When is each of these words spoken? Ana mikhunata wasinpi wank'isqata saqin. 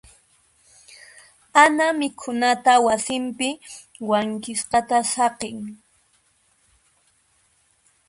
Ana 1.63 1.85
mikhunata 1.99 2.73
wasinpi 2.85 3.49
wank'isqata 4.09 4.97
saqin. 5.13 5.57